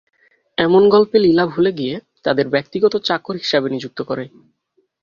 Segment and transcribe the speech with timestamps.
[0.57, 1.95] এমন গল্পে লীলা ভুলে গিয়ে
[2.25, 4.25] তাদের ব্যক্তিগত চাকর হিসাবে নিযুক্ত করে।